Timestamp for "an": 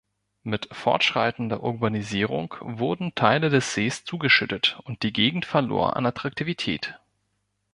5.95-6.07